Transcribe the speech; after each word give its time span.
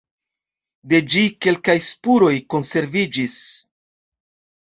De 0.93 1.01
ĝi 1.15 1.21
kelkaj 1.45 1.75
spuroj 1.87 2.31
konserviĝis. 2.53 3.37